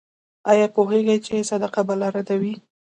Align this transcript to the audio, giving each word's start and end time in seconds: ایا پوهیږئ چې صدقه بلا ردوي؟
ایا 0.51 0.67
پوهیږئ 0.75 1.17
چې 1.25 1.47
صدقه 1.49 1.81
بلا 1.87 2.07
ردوي؟ 2.15 2.53